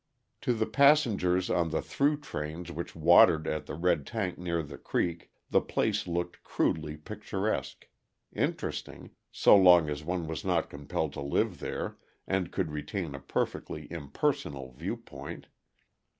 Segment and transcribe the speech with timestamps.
[0.41, 4.79] To the passengers on the through trains which watered at the red tank near the
[4.79, 7.87] creek, the place looked crudely picturesque
[8.33, 13.19] interesting, so long as one was not compelled to live there and could retain a
[13.19, 15.45] perfectly impersonal viewpoint.